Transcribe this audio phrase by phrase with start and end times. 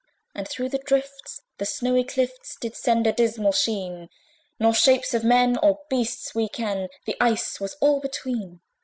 [0.33, 4.09] And through the drifts the snowy clifts Did send a dismal sheen:
[4.59, 8.61] Nor shapes of men nor beasts we ken The ice was all between.